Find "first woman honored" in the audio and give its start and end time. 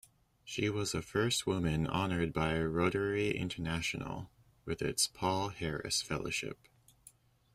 1.03-2.33